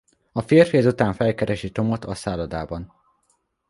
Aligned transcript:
A 0.31 0.41
férfi 0.41 0.77
ezután 0.77 1.13
felkeresi 1.13 1.71
Tomot 1.71 2.05
a 2.05 2.13
szállodában. 2.15 2.93